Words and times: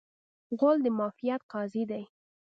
غول 0.57 0.77
د 0.83 0.87
معافیت 0.97 1.41
قاضي 1.51 1.83
دی. 1.91 2.03